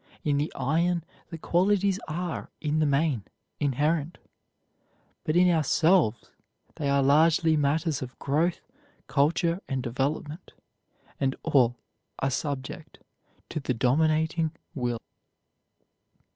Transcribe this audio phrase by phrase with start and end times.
[0.23, 3.23] In the iron the qualities are, in the main,
[3.59, 4.17] inherent;
[5.23, 6.31] but in ourselves
[6.77, 8.61] they are largely matters of growth,
[9.05, 10.53] culture, and development,
[11.19, 11.75] and all
[12.17, 12.97] are subject
[13.49, 15.03] to the dominating will.